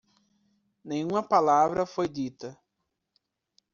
Nenhuma 0.83 1.21
palavra 1.21 1.85
foi 1.85 2.07
dita. 2.07 2.57